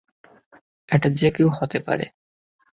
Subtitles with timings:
[0.89, 2.05] এটা যে কেউ হতে পারে।